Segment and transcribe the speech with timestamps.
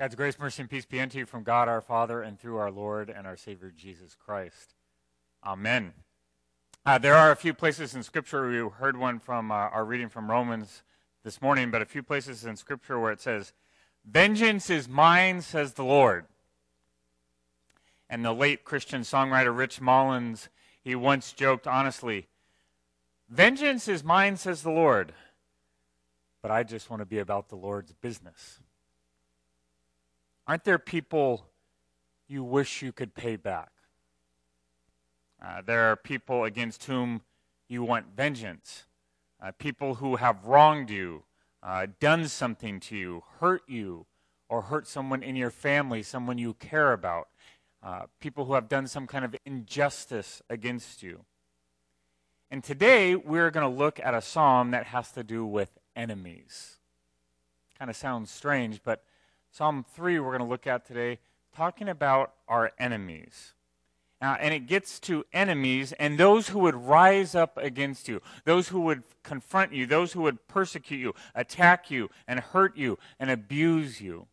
[0.00, 2.70] God's grace, mercy, and peace be unto you from God our Father and through our
[2.70, 4.72] Lord and our Savior Jesus Christ.
[5.44, 5.92] Amen.
[6.86, 10.08] Uh, there are a few places in Scripture, we heard one from uh, our reading
[10.08, 10.84] from Romans
[11.22, 13.52] this morning, but a few places in Scripture where it says,
[14.10, 16.24] Vengeance is mine, says the Lord.
[18.08, 20.48] And the late Christian songwriter Rich Mullins,
[20.82, 22.26] he once joked honestly,
[23.28, 25.12] Vengeance is mine, says the Lord,
[26.40, 28.60] but I just want to be about the Lord's business.
[30.50, 31.46] Aren't there people
[32.26, 33.70] you wish you could pay back?
[35.40, 37.20] Uh, there are people against whom
[37.68, 38.84] you want vengeance,
[39.40, 41.22] uh, people who have wronged you,
[41.62, 44.06] uh, done something to you, hurt you,
[44.48, 47.28] or hurt someone in your family, someone you care about,
[47.80, 51.24] uh, people who have done some kind of injustice against you.
[52.50, 56.78] And today we're going to look at a psalm that has to do with enemies.
[57.78, 59.04] Kind of sounds strange, but
[59.50, 61.18] Psalm 3 we're going to look at today,
[61.54, 63.54] talking about our enemies.
[64.22, 68.68] Uh, and it gets to enemies and those who would rise up against you, those
[68.68, 73.30] who would confront you, those who would persecute you, attack you, and hurt you, and
[73.30, 74.26] abuse you.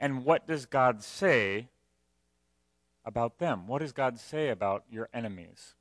[0.00, 1.68] And what does God say
[3.04, 3.68] about them?
[3.68, 5.74] What does God say about your enemies?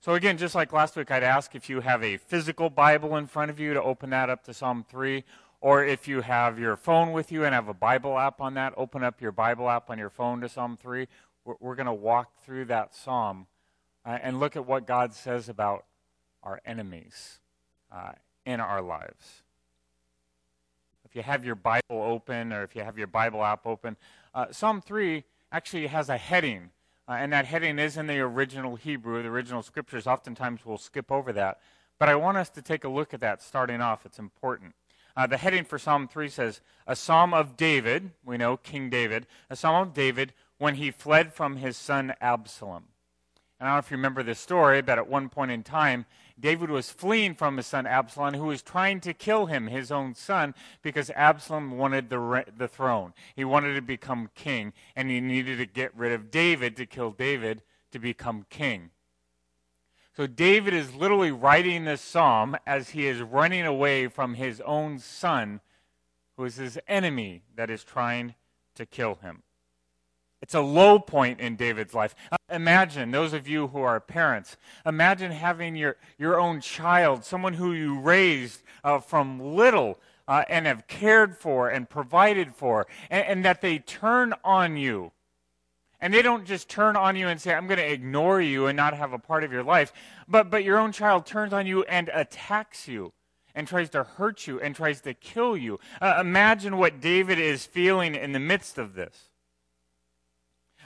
[0.00, 3.26] So, again, just like last week, I'd ask if you have a physical Bible in
[3.26, 5.24] front of you to open that up to Psalm 3,
[5.60, 8.74] or if you have your phone with you and have a Bible app on that,
[8.76, 11.08] open up your Bible app on your phone to Psalm 3.
[11.44, 13.46] We're, we're going to walk through that psalm
[14.04, 15.84] uh, and look at what God says about
[16.42, 17.40] our enemies
[17.90, 18.12] uh,
[18.44, 19.42] in our lives.
[21.04, 23.96] If you have your Bible open or if you have your Bible app open,
[24.34, 26.70] uh, Psalm 3 actually has a heading.
[27.08, 30.06] Uh, and that heading is in the original Hebrew, the original scriptures.
[30.06, 31.60] Oftentimes we'll skip over that.
[31.98, 34.04] But I want us to take a look at that starting off.
[34.04, 34.74] It's important.
[35.16, 39.26] Uh, the heading for Psalm 3 says, A Psalm of David, we know King David,
[39.48, 42.84] a Psalm of David when he fled from his son Absalom.
[43.58, 46.04] And I don't know if you remember this story, but at one point in time,
[46.38, 50.14] David was fleeing from his son Absalom, who was trying to kill him, his own
[50.14, 53.14] son, because Absalom wanted the, the throne.
[53.34, 57.12] He wanted to become king, and he needed to get rid of David to kill
[57.12, 57.62] David
[57.92, 58.90] to become king.
[60.16, 64.98] So David is literally writing this psalm as he is running away from his own
[64.98, 65.60] son,
[66.36, 68.34] who is his enemy that is trying
[68.76, 69.42] to kill him.
[70.40, 72.14] It's a low point in David's life.
[72.32, 74.56] Uh, imagine, those of you who are parents,
[74.86, 80.64] imagine having your, your own child, someone who you raised uh, from little uh, and
[80.66, 85.12] have cared for and provided for, and, and that they turn on you
[86.06, 88.76] and they don't just turn on you and say, I'm going to ignore you and
[88.76, 89.92] not have a part of your life.
[90.28, 93.12] But, but your own child turns on you and attacks you
[93.56, 95.80] and tries to hurt you and tries to kill you.
[96.00, 99.30] Uh, imagine what David is feeling in the midst of this.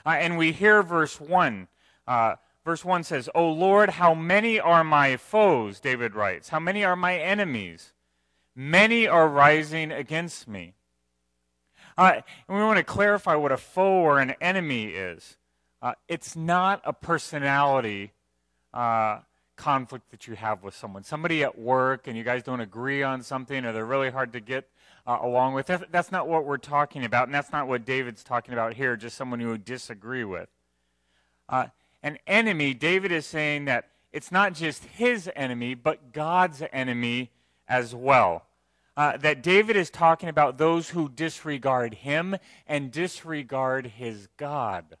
[0.03, 1.67] Uh, and we hear verse 1.
[2.07, 6.49] Uh, verse 1 says, O Lord, how many are my foes, David writes.
[6.49, 7.93] How many are my enemies?
[8.55, 10.73] Many are rising against me.
[11.97, 15.37] Uh, and we want to clarify what a foe or an enemy is.
[15.81, 18.11] Uh, it's not a personality
[18.73, 19.19] uh,
[19.55, 21.03] conflict that you have with someone.
[21.03, 24.39] Somebody at work and you guys don't agree on something or they're really hard to
[24.39, 24.67] get
[25.05, 25.67] uh, along with.
[25.67, 29.17] That's, not what we're talking about, and that's not what David's talking about here, just
[29.17, 30.49] someone who disagree with.
[31.49, 31.67] Uh,
[32.03, 37.31] an enemy, David is saying that it's not just his enemy, but God's enemy
[37.67, 38.45] as well
[38.97, 42.35] uh, that David is talking about those who disregard him
[42.67, 44.97] and disregard his God.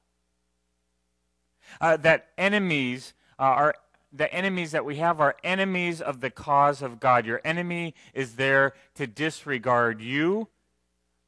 [1.79, 3.75] Uh, that enemies uh, are
[4.13, 7.25] the enemies that we have are enemies of the cause of God.
[7.25, 10.49] Your enemy is there to disregard you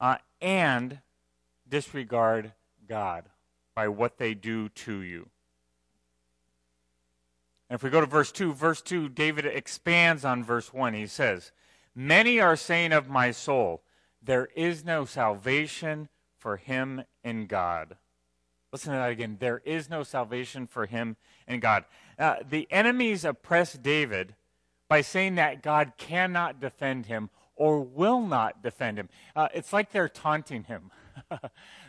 [0.01, 0.99] uh, and
[1.67, 2.51] disregard
[2.87, 3.25] God
[3.73, 5.29] by what they do to you.
[7.69, 10.93] And if we go to verse 2, verse 2, David expands on verse 1.
[10.93, 11.51] He says,
[11.95, 13.83] Many are saying of my soul,
[14.21, 16.09] there is no salvation
[16.39, 17.97] for him in God.
[18.71, 19.37] Listen to that again.
[19.39, 21.15] There is no salvation for him
[21.47, 21.85] in God.
[22.17, 24.35] Uh, the enemies oppress David
[24.89, 29.09] by saying that God cannot defend him or will not defend him.
[29.35, 30.89] Uh, it's like they're taunting him.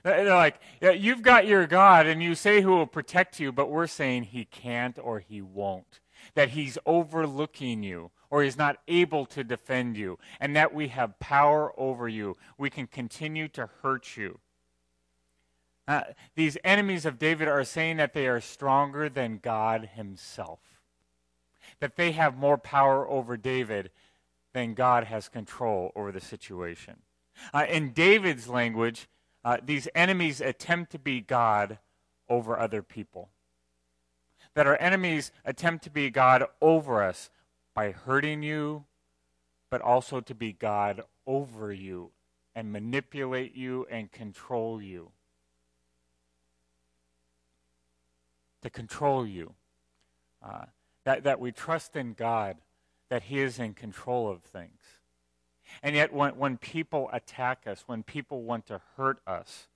[0.03, 3.87] they're like, You've got your God, and you say who will protect you, but we're
[3.87, 6.01] saying he can't or he won't.
[6.35, 11.19] That he's overlooking you or he's not able to defend you, and that we have
[11.19, 12.37] power over you.
[12.59, 14.39] We can continue to hurt you.
[15.87, 16.03] Uh,
[16.35, 20.61] these enemies of David are saying that they are stronger than God himself,
[21.81, 23.91] that they have more power over David
[24.55, 26.97] than God has control over the situation.
[27.53, 29.09] Uh, in David's language,
[29.45, 31.79] uh, these enemies attempt to be God
[32.29, 33.29] over other people.
[34.55, 37.29] That our enemies attempt to be God over us
[37.75, 38.85] by hurting you,
[39.71, 42.11] but also to be God over you
[42.55, 45.11] and manipulate you and control you.
[48.63, 49.55] To control you.
[50.43, 50.67] Uh,
[51.05, 52.57] that, that we trust in God,
[53.09, 54.81] that He is in control of things.
[55.83, 59.69] And yet, when, when people attack us, when people want to hurt us,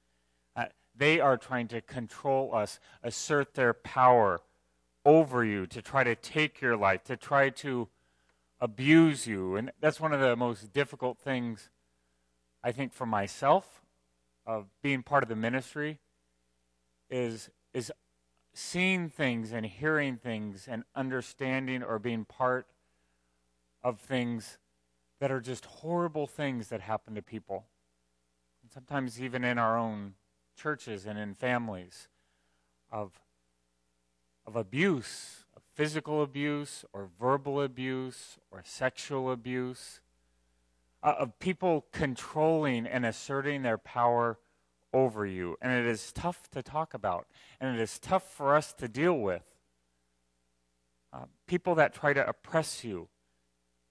[0.54, 0.66] uh,
[0.96, 4.40] they are trying to control us, assert their power
[5.08, 7.88] over you, to try to take your life, to try to
[8.60, 9.56] abuse you.
[9.56, 11.70] And that's one of the most difficult things,
[12.62, 13.80] I think, for myself
[14.46, 15.98] of being part of the ministry
[17.08, 17.90] is, is
[18.52, 22.66] seeing things and hearing things and understanding or being part
[23.82, 24.58] of things
[25.20, 27.64] that are just horrible things that happen to people.
[28.62, 30.14] And sometimes even in our own
[30.54, 32.08] churches and in families
[32.92, 33.12] of,
[34.48, 40.00] of abuse, of physical abuse or verbal abuse or sexual abuse,
[41.02, 44.38] uh, of people controlling and asserting their power
[44.94, 45.58] over you.
[45.60, 47.26] And it is tough to talk about,
[47.60, 49.42] and it is tough for us to deal with.
[51.12, 53.08] Uh, people that try to oppress you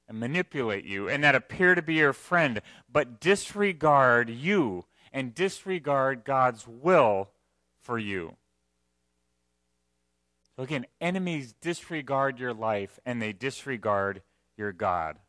[0.10, 2.62] and manipulate you and that appear to be your friend,
[2.92, 7.30] but disregard you and disregard God's will
[7.80, 8.38] for you.
[10.58, 14.22] Again, enemies disregard your life and they disregard
[14.58, 15.20] your God.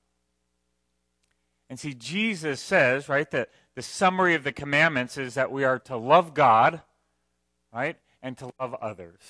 [1.69, 5.79] And see, Jesus says, right, that the summary of the commandments is that we are
[5.81, 6.81] to love God,
[7.73, 9.21] right, and to love others.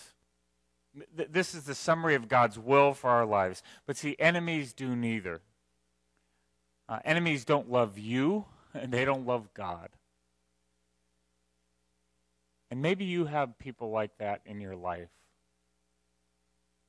[1.14, 3.62] This is the summary of God's will for our lives.
[3.86, 5.40] But see, enemies do neither.
[6.88, 9.90] Uh, enemies don't love you, and they don't love God.
[12.70, 15.08] And maybe you have people like that in your life.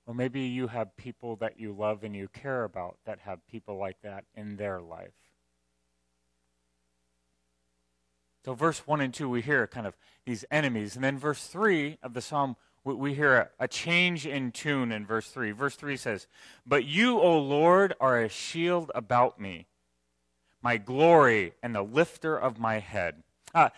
[0.09, 3.77] Or maybe you have people that you love and you care about that have people
[3.77, 5.13] like that in their life.
[8.43, 9.95] So, verse 1 and 2, we hear kind of
[10.25, 10.95] these enemies.
[10.95, 15.29] And then, verse 3 of the psalm, we hear a, change in tune in verse
[15.29, 15.51] 3.
[15.51, 16.25] Verse 3 says,
[16.65, 19.67] But you, O Lord, are a shield about me,
[20.59, 23.21] my glory and the lifter of my head.
[23.53, 23.69] Uh,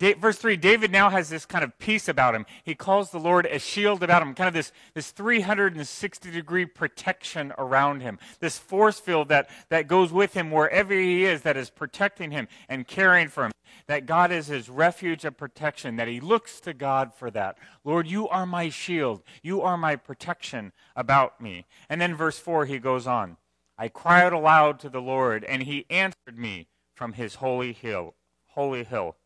[0.00, 2.46] verse 3 david now has this kind of peace about him.
[2.64, 7.52] He calls the lord a shield about him kind of this, this 360 degree protection
[7.58, 8.18] around him.
[8.40, 12.48] This force field that, that goes with him wherever he is that is protecting him
[12.68, 13.52] and caring for him.
[13.88, 17.58] That god is his refuge of protection that he looks to god for that.
[17.84, 19.22] Lord you are my shield.
[19.42, 21.66] You are my protection about me.
[21.90, 23.36] And then verse 4 he goes on.
[23.76, 28.14] I cried aloud to the lord and he answered me from his holy hill
[28.54, 29.16] holy hill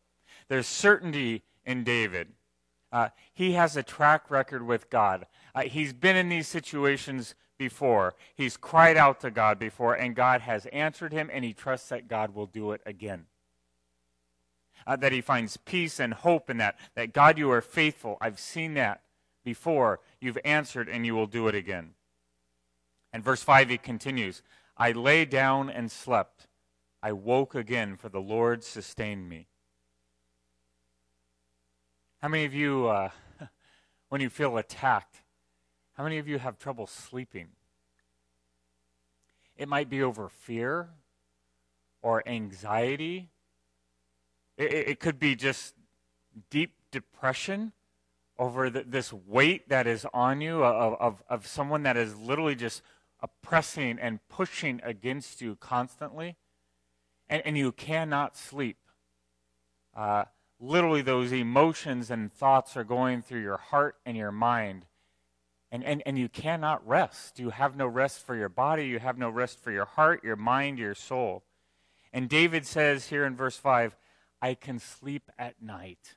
[0.47, 2.29] there's certainty in David.
[2.91, 5.25] Uh, he has a track record with God.
[5.53, 8.13] Uh, he's been in these situations before.
[8.35, 12.07] He's cried out to God before, and God has answered him, and he trusts that
[12.07, 13.25] God will do it again.
[14.87, 16.77] Uh, that he finds peace and hope in that.
[16.95, 18.17] That God, you are faithful.
[18.21, 19.01] I've seen that
[19.43, 19.99] before.
[20.21, 21.91] You've answered, and you will do it again.
[23.11, 24.41] And verse 5, he continues
[24.77, 26.47] I lay down and slept.
[27.01, 29.47] I woke again, for the Lord sustained me.
[32.25, 33.09] How many of you, uh,
[34.09, 35.21] when you feel attacked,
[35.93, 37.49] how many of you have trouble sleeping?
[39.55, 40.89] It might be over fear
[42.01, 43.29] or anxiety.
[44.57, 45.75] It, it could be just
[46.49, 47.73] deep depression
[48.39, 52.55] over the, this weight that is on you of, of, of someone that is literally
[52.55, 52.81] just
[53.21, 56.37] oppressing and pushing against you constantly,
[57.29, 58.77] and, and you cannot sleep.
[59.95, 60.23] Uh,
[60.59, 64.85] literally those emotions and thoughts are going through your heart and your mind.
[65.71, 67.39] And, and, and you cannot rest.
[67.39, 68.87] You have no rest for your body.
[68.87, 71.43] You have no rest for your heart, your mind, your soul.
[72.13, 73.95] And David says here in verse 5
[74.41, 76.15] I can sleep at night,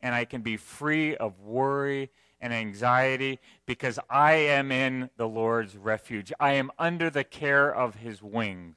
[0.00, 2.10] and I can be free of worry
[2.40, 6.32] and anxiety because I am in the Lord's refuge.
[6.38, 8.76] I am under the care of his wings.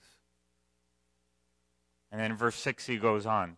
[2.12, 3.58] And then verse 6 he goes on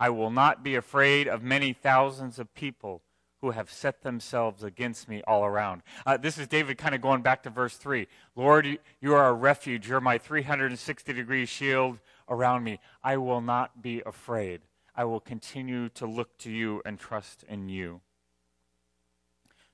[0.00, 3.02] I will not be afraid of many thousands of people
[3.40, 5.82] who have set themselves against me all around.
[6.04, 8.08] Uh, this is David kind of going back to verse 3.
[8.34, 9.88] Lord, you, are a refuge.
[9.88, 12.80] You're my 360 degree shield around me.
[13.02, 14.62] I will not be afraid.
[14.94, 18.00] I will continue to look to you and trust in you.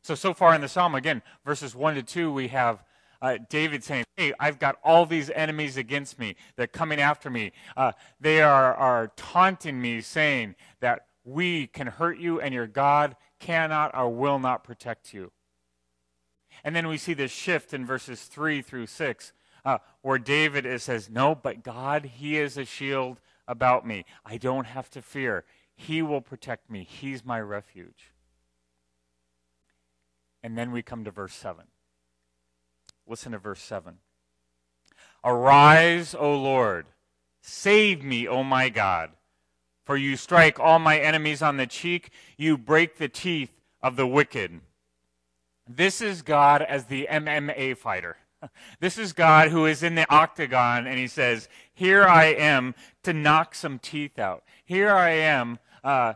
[0.03, 2.85] So, so far in the psalm, again, verses 1 to 2, we have
[3.25, 6.37] Uh, David saying, Hey, I've got all these enemies against me.
[6.57, 7.53] They're coming after me.
[7.75, 13.17] Uh, they are, are taunting me, saying that we can hurt you and your God
[13.41, 15.33] cannot or will not protect you.
[16.63, 19.33] And then we see this shift in verses 3 through 6,
[19.65, 24.05] uh, where David is, says, No, but God, He is a shield about me.
[24.27, 25.45] I don't have to fear.
[25.75, 26.87] He will protect me.
[26.87, 28.13] He's my refuge.
[30.43, 31.65] And then we come to verse 7.
[33.07, 33.99] Listen to verse 7.
[35.25, 36.87] Arise, O Lord.
[37.41, 39.11] Save me, O my God.
[39.85, 42.11] For you strike all my enemies on the cheek.
[42.37, 44.61] You break the teeth of the wicked.
[45.69, 48.17] This is God as the MMA fighter.
[48.79, 53.15] This is God who is in the octagon and he says, Here I am to
[53.15, 54.45] knock some teeth out.
[54.67, 56.15] Here I am uh,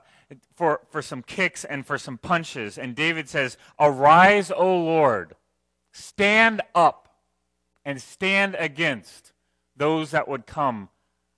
[0.54, 2.76] for, for some kicks and for some punches.
[2.76, 5.36] And David says, Arise, O Lord,
[5.92, 7.08] stand up
[7.84, 9.32] and stand against
[9.76, 10.88] those that would come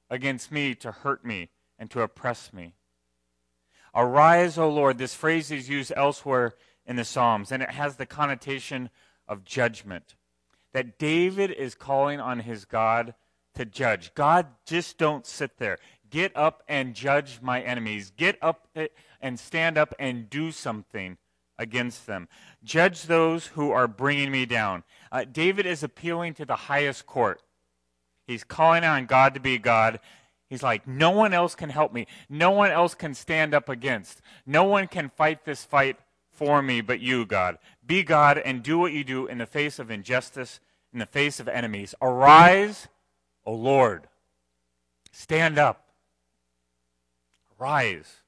[0.09, 2.75] against me to hurt me and to oppress me.
[3.95, 4.99] Arise, O Lord.
[4.99, 6.55] This phrase is used elsewhere
[6.87, 8.91] in the Psalms, and it has the connotation
[9.29, 10.15] of judgment.
[10.73, 13.15] That David is calling on his God
[13.55, 14.15] to judge.
[14.15, 15.79] God, just don't sit there.
[16.09, 18.13] Get up and judge my enemies.
[18.17, 18.89] Get up eh,
[19.21, 21.19] and stand up and do something
[21.61, 22.27] against them.
[22.65, 24.83] Judge those who are bringing me down.
[25.13, 27.43] Uh, David is appealing to the highest court.
[28.27, 30.01] He's calling on God to be God.
[30.49, 32.07] He's like, no one else can help me.
[32.29, 34.21] No one else can stand up against.
[34.47, 35.97] No one can fight this fight
[36.31, 37.59] for me but you, God.
[37.87, 40.59] Be God and do what you do in the face of injustice,
[40.93, 41.95] in the face of enemies.
[42.01, 42.89] Arise,
[43.45, 44.07] O Lord.
[45.13, 45.89] Stand up.
[47.61, 48.20] Arise.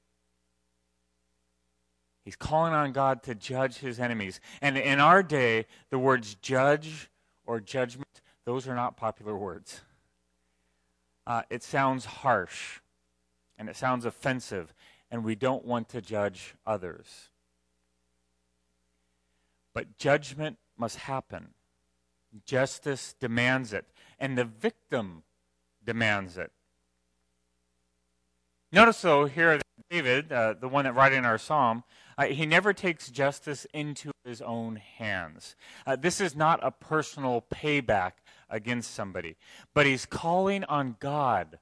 [2.24, 4.40] He's calling on God to judge his enemies.
[4.60, 7.10] And in our day, the words judge
[7.44, 9.80] or judgment, those are not popular words.
[11.26, 12.80] Uh, it sounds harsh
[13.58, 14.74] and it sounds offensive,
[15.10, 17.28] and we don't want to judge others.
[19.74, 21.48] But judgment must happen.
[22.44, 23.84] Justice demands it,
[24.18, 25.22] and the victim
[25.84, 26.50] demands it.
[28.72, 31.84] Notice, though, here that David, uh, the one that wrote in our psalm,
[32.19, 35.57] uh, he never takes justice into his own hands.
[35.87, 38.12] Uh, this is not a personal payback
[38.49, 39.37] against somebody,
[39.75, 41.59] but he's calling on God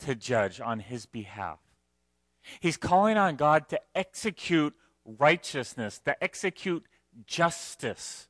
[0.00, 1.58] to judge on his behalf.
[2.60, 6.84] He's calling on God to execute righteousness, to execute
[7.26, 8.28] justice.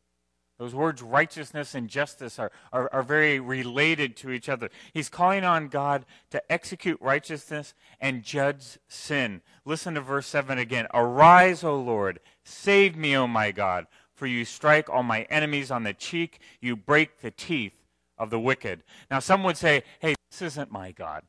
[0.63, 4.71] Those words, righteousness and justice, are, are, are, very related to each other.
[4.95, 9.43] He's calling on God to execute righteousness and judge sin.
[9.65, 10.87] Listen to verse 7 again.
[10.95, 12.21] Arise, O Lord.
[12.45, 13.89] Save me, O my God.
[14.15, 16.39] For you strike all my enemies on the cheek.
[16.61, 17.75] You break the teeth
[18.17, 18.85] of the wicked.
[19.11, 21.25] Now, some would say, hey, this isn't my God.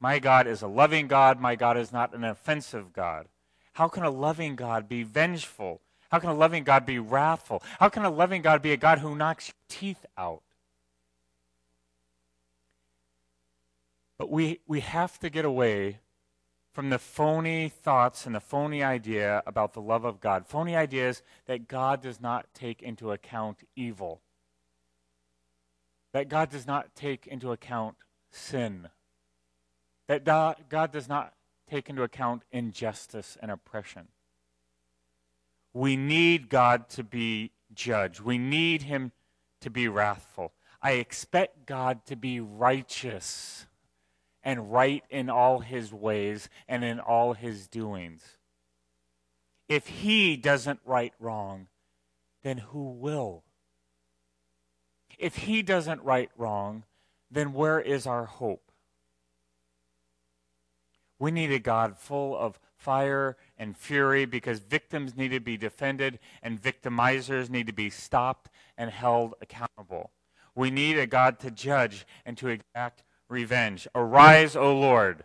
[0.00, 1.40] My God is a loving God.
[1.40, 3.28] My God is not an offensive God.
[3.72, 5.80] How can a loving God be vengeful?
[6.10, 7.62] How can a loving God be wrathful?
[7.78, 10.42] How can a loving God be a God who knocks teeth out?
[14.18, 15.98] But we, we have to get away
[16.72, 20.46] from the phony thoughts and the phony idea about the love of God.
[20.46, 24.20] Phony ideas that God does not take into account evil,
[26.12, 27.96] that God does not take into account
[28.30, 28.88] sin,
[30.06, 31.32] that God does not
[31.68, 34.08] take into account injustice and oppression.
[35.76, 38.18] We need God to be judge.
[38.18, 39.12] We need him
[39.60, 40.54] to be wrathful.
[40.80, 43.66] I expect God to be righteous
[44.42, 48.38] and right in all his ways and in all his doings.
[49.68, 51.66] If he doesn't right wrong,
[52.42, 53.42] then who will?
[55.18, 56.84] If he doesn't right wrong,
[57.30, 58.65] then where is our hope?
[61.18, 66.18] We need a God full of fire and fury because victims need to be defended
[66.42, 70.10] and victimizers need to be stopped and held accountable.
[70.54, 73.88] We need a God to judge and to exact revenge.
[73.94, 75.24] Arise, O Lord.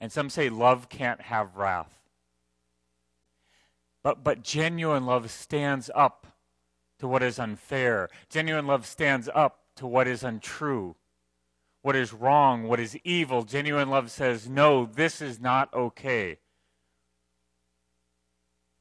[0.00, 1.98] And some say love can't have wrath.
[4.02, 6.26] But, but genuine love stands up
[6.98, 8.10] to what is unfair.
[8.28, 10.94] Genuine love stands up to what is untrue
[11.84, 13.42] what is wrong, what is evil.
[13.42, 16.38] Genuine love says, no, this is not okay.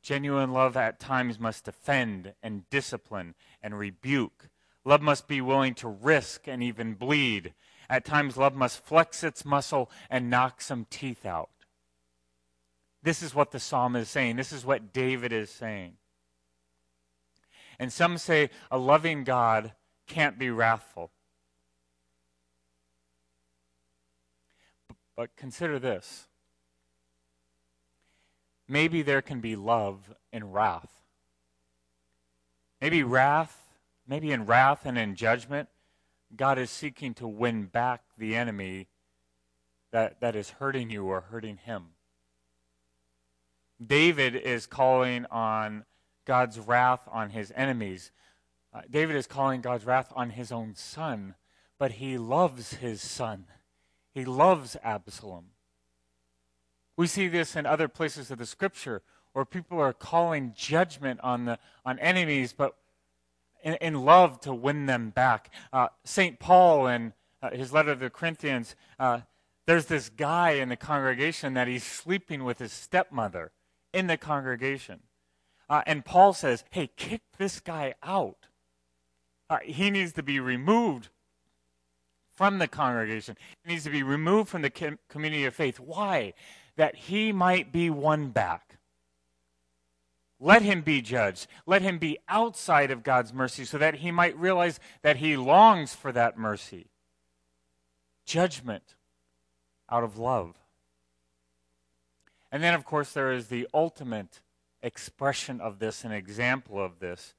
[0.02, 4.48] Genuine love at times must defend and discipline and rebuke.
[4.86, 7.54] Love must be willing to risk and even bleed.
[7.90, 11.50] At times, love must flex its muscle and knock some teeth out.
[13.02, 14.38] This is what the psalm is saying.
[14.38, 15.98] This is what David is saying.
[17.78, 19.74] And some say a loving God
[20.08, 21.12] can't be wrathful.
[25.16, 26.28] But consider this
[28.68, 31.02] maybe there can be love in wrath.
[32.82, 33.66] Maybe wrath,
[34.08, 35.70] maybe in wrath and in judgment,
[36.36, 38.88] God is seeking to win back the enemy
[39.92, 41.90] that, that is hurting you or hurting him.
[43.86, 45.86] David is calling on
[46.26, 48.12] God's wrath on his enemies.
[48.74, 51.36] Uh, David is calling God's wrath on his own son,
[51.78, 53.46] but he loves his son.
[54.14, 55.46] He loves Absalom.
[56.96, 59.02] We see this in other places of the scripture
[59.34, 62.76] where people are calling judgment on, the, on enemies, but
[63.64, 65.52] in, in love to win them back.
[65.72, 66.40] Uh, St.
[66.40, 69.22] Paul, in uh, his letter to the Corinthians, uh,
[69.66, 73.52] there's this guy in the congregation that he's sleeping with his stepmother
[73.92, 75.00] in the congregation.
[75.70, 78.48] Uh, and Paul says, hey, kick this guy out.
[79.50, 81.10] Uh, he needs to be removed
[82.36, 83.38] from the congregation.
[83.64, 85.80] He needs to be removed from the com- community of faith.
[85.80, 86.34] Why?
[86.76, 88.78] That he might be won back.
[90.40, 91.48] Let him be judged.
[91.66, 95.96] Let him be outside of God's mercy so that he might realize that he longs
[95.96, 96.88] for that mercy.
[98.26, 98.96] Judgment
[99.90, 100.56] out of love.
[102.52, 104.42] And then, of course, there is the ultimate
[104.82, 107.34] expression of this, an example of this,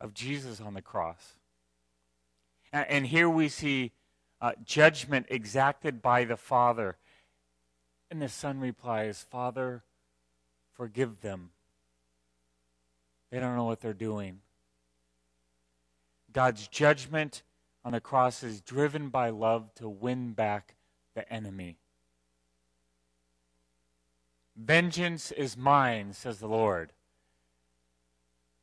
[0.00, 1.36] of Jesus on the cross.
[2.72, 3.92] And, here we see
[4.40, 6.96] uh, judgment exacted by the Father.
[8.10, 9.82] And the Son replies, Father,
[10.72, 11.50] forgive them.
[13.30, 14.40] They don't know what they're doing.
[16.32, 17.42] God's judgment
[17.84, 20.74] on the cross is driven by love to win back
[21.14, 21.76] the enemy.
[24.56, 26.92] Vengeance is mine, says the Lord.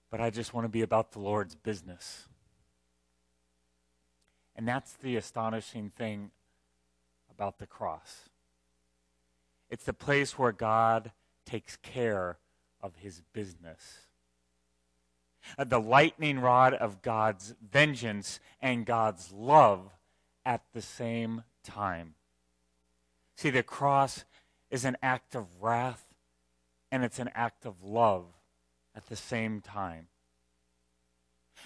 [0.10, 2.28] But I just want to be about the Lord's business.
[4.58, 6.32] And that's the astonishing thing
[7.32, 8.30] about the cross.
[9.70, 11.12] It's the place where God
[11.46, 12.40] takes care
[12.82, 14.08] of his business.
[15.58, 19.92] Uh, the lightning rod of God's vengeance and God's love
[20.46, 22.16] at the same time.
[23.36, 24.26] See, the cross
[24.72, 26.04] is an act of wrath
[26.92, 28.26] and it's an act of love
[28.96, 30.08] at the same time.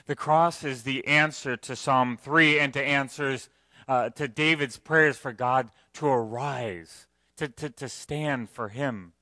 [0.06, 3.49] The cross is the answer to Psalm 3 and to answers
[3.88, 9.13] uh, to David's prayers for God to arise, to, to, to stand for him.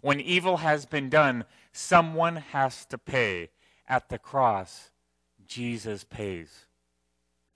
[0.00, 3.50] When evil has been done, someone has to pay.
[3.88, 4.90] At the cross,
[5.46, 6.66] Jesus pays.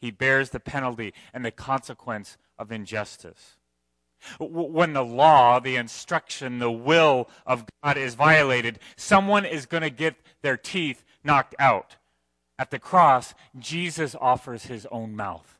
[0.01, 3.57] He bears the penalty and the consequence of injustice.
[4.39, 9.91] When the law, the instruction, the will of God is violated, someone is going to
[9.91, 11.97] get their teeth knocked out.
[12.59, 15.57] At the cross, Jesus offers his own mouth.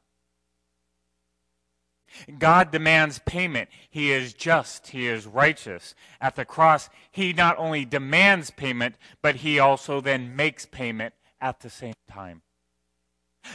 [2.39, 3.69] God demands payment.
[3.89, 4.89] He is just.
[4.89, 5.95] He is righteous.
[6.21, 11.61] At the cross, he not only demands payment, but he also then makes payment at
[11.61, 12.43] the same time.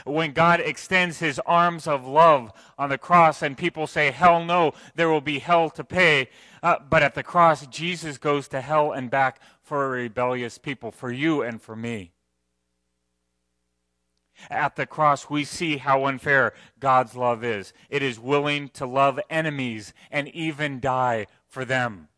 [0.04, 4.74] When God extends his arms of love on the cross and people say, hell no,
[4.96, 6.30] there will be hell to pay.
[6.64, 10.92] Uh, but at the cross, Jesus goes to hell and back for a rebellious people,
[10.92, 12.12] for you and for me.
[14.50, 17.72] At the cross, we see how unfair God's love is.
[17.90, 22.10] It is willing to love enemies and even die for them.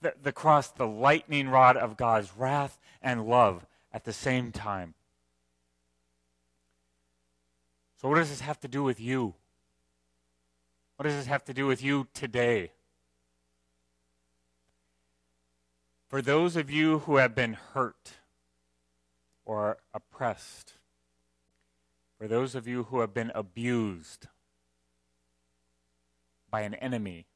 [0.00, 4.94] The, the cross, the lightning rod of God's wrath and love at the same time.
[8.00, 9.34] So, what does this have to do with you?
[10.96, 12.72] What does this have to do with you today?
[16.08, 18.12] For those of you who have been hurt
[19.44, 20.74] or oppressed,
[22.18, 24.26] for those of you who have been abused
[26.50, 27.26] by an enemy,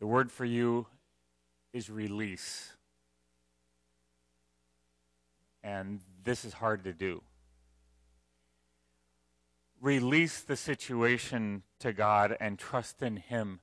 [0.00, 0.86] the word for you
[1.72, 2.74] is release.
[5.62, 7.22] And this is hard to do.
[9.80, 13.60] Release the situation to God and trust in Him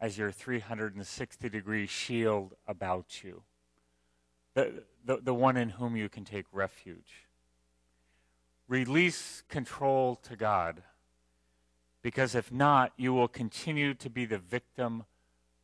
[0.00, 3.42] as your 360 degree shield about you,
[4.54, 7.26] the, the, the one in whom you can take refuge.
[8.68, 10.82] Release control to God,
[12.02, 15.04] because if not, you will continue to be the victim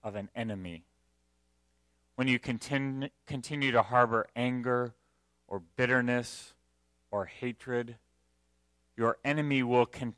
[0.02, 0.84] of an enemy.
[2.14, 4.94] When you continue, continue to harbor anger,
[5.52, 6.54] or bitterness
[7.10, 7.96] or hatred,
[8.96, 10.14] your enemy will, con-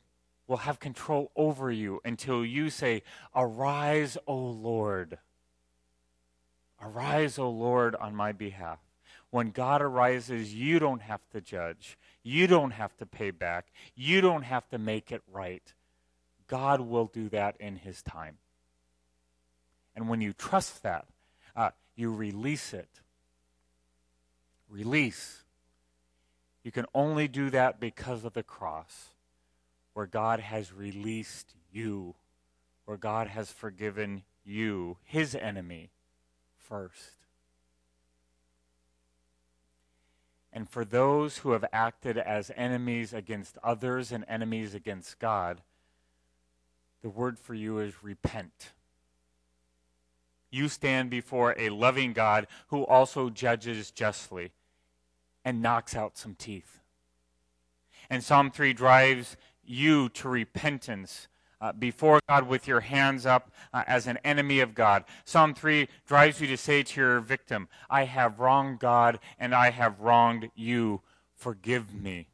[0.46, 3.02] will have control over you until you say,
[3.34, 5.18] Arise, O Lord.
[6.80, 8.78] Arise, O Lord, on my behalf.
[9.30, 11.98] When God arises, you don't have to judge.
[12.22, 13.72] You don't have to pay back.
[13.96, 15.74] You don't have to make it right.
[16.46, 18.36] God will do that in His time.
[19.96, 21.06] And when you trust that,
[21.56, 23.00] uh, you release it.
[24.68, 25.42] Release.
[26.62, 29.08] You can only do that because of the cross,
[29.92, 32.14] where God has released you,
[32.84, 35.90] where God has forgiven you, his enemy,
[36.56, 37.16] first.
[40.52, 45.62] And for those who have acted as enemies against others and enemies against God,
[47.02, 48.70] the word for you is repent
[50.54, 54.52] you stand before a loving God who also judges justly
[55.44, 56.80] and knocks out some teeth.
[58.08, 61.28] And Psalm 3 drives you to repentance
[61.60, 65.04] uh, before God with your hands up uh, as an enemy of God.
[65.24, 69.70] Psalm 3 drives you to say to your victim, I have wronged God and I
[69.70, 71.00] have wronged you.
[71.34, 72.28] Forgive me.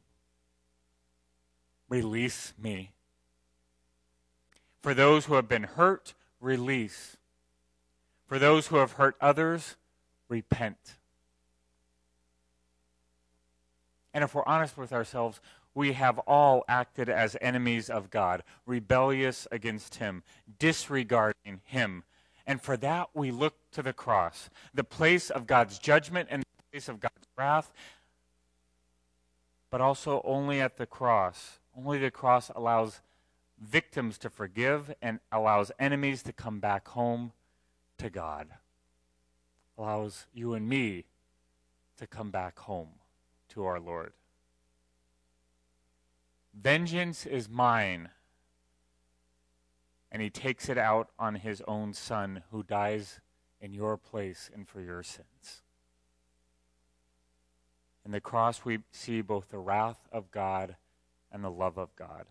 [1.89, 2.91] Release me.
[4.81, 7.17] For those who have been hurt, release.
[8.31, 9.75] For those who have hurt others,
[10.29, 10.95] repent.
[14.13, 15.41] And if we're honest with ourselves,
[15.75, 20.23] we have all acted as enemies of God, rebellious against Him,
[20.59, 22.05] disregarding Him.
[22.47, 26.63] And for that, we look to the cross, the place of God's judgment and the
[26.71, 27.73] place of God's wrath.
[29.69, 33.01] But also, only at the cross, only the cross allows
[33.59, 37.33] victims to forgive and allows enemies to come back home
[38.01, 38.47] to God,
[39.77, 41.05] allows you and me
[41.97, 42.89] to come back home
[43.49, 44.13] to our Lord.
[46.59, 48.09] Vengeance is mine.
[50.11, 53.19] And he takes it out on his own son who dies
[53.61, 55.61] in your place and for your sins.
[58.03, 60.75] In the cross, we see both the wrath of God
[61.31, 62.25] and the love of God.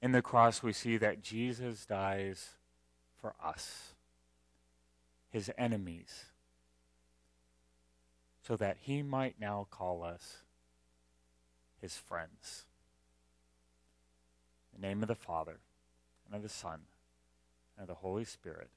[0.00, 2.57] In the cross, we see that Jesus dies
[3.20, 3.92] for us,
[5.30, 6.26] his enemies,
[8.42, 10.38] so that he might now call us
[11.80, 12.64] his friends.
[14.74, 15.58] In the name of the Father,
[16.26, 16.80] and of the Son,
[17.76, 18.70] and of the Holy Spirit.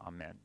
[0.00, 0.38] Amen.